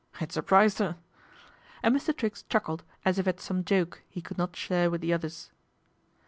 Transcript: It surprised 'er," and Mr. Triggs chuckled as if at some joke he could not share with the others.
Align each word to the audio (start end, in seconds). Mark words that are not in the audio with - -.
It 0.19 0.31
surprised 0.31 0.81
'er," 0.81 0.95
and 1.83 1.95
Mr. 1.95 2.17
Triggs 2.17 2.41
chuckled 2.49 2.83
as 3.05 3.19
if 3.19 3.27
at 3.27 3.39
some 3.39 3.63
joke 3.63 4.01
he 4.09 4.19
could 4.19 4.39
not 4.39 4.55
share 4.55 4.89
with 4.89 5.01
the 5.01 5.13
others. 5.13 5.51